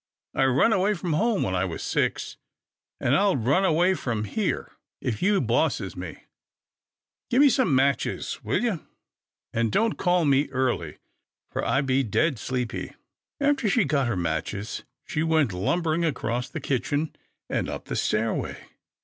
I 0.33 0.45
run 0.45 0.73
away 0.73 0.95
from 0.95 1.13
home 1.13 1.43
when 1.43 1.53
I 1.53 1.63
was 1.63 1.83
six, 1.83 2.35
an' 2.99 3.13
I'll 3.13 3.35
run 3.35 3.63
away 3.63 3.93
from 3.93 4.23
here 4.23 4.61
A 4.63 4.63
CONFLICT 4.63 4.63
OF 4.65 4.69
WILLS 4.71 4.93
17 4.95 5.13
if 5.13 5.21
you 5.21 5.41
bosses 5.41 5.95
me.— 5.95 6.17
Gimme 7.29 7.49
some 7.51 7.67
more 7.67 7.75
matches 7.85 8.39
will 8.43 8.63
ye, 8.63 8.79
an' 9.53 9.69
don't 9.69 9.99
call 9.99 10.25
me 10.25 10.49
early, 10.49 10.97
for 11.51 11.63
I 11.63 11.81
be 11.81 12.01
dead 12.01 12.39
sleepy." 12.39 12.95
After 13.39 13.69
she 13.69 13.83
got 13.85 14.07
her 14.07 14.17
matches, 14.17 14.81
she 15.05 15.21
went 15.21 15.53
lumbering 15.53 16.03
across 16.03 16.49
the 16.49 16.59
kitchen, 16.59 17.15
and 17.47 17.69
up 17.69 17.85
the 17.85 17.95
stairway. 17.95 18.57